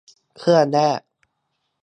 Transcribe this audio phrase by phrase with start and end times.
[0.39, 0.99] เครื่องแรก